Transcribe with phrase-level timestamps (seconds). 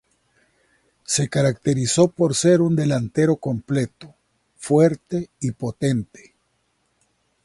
[1.05, 4.15] Se caracterizó por ser un delantero completo,
[4.57, 6.33] fuerte y potente.